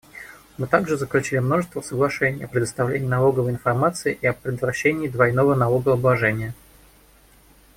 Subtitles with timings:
[0.57, 6.55] Мы также заключили множество соглашений о предоставлении налоговой информации и о предотвращении двойного налогообложения.